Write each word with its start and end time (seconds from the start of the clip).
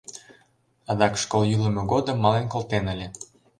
Адак 0.89 1.13
школ 1.23 1.41
йӱлымӧ 1.47 1.83
годым 1.91 2.17
мален 2.23 2.45
колтен 2.53 2.85
ыле. 2.93 3.07